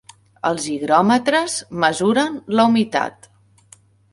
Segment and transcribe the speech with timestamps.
[0.51, 3.33] Els higròmetres mesuren la humitat.